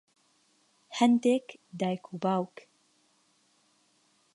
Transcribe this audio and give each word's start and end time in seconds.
هەندێک 0.97 1.47
دایک 1.79 2.03
و 2.13 2.15
باوک 2.23 2.55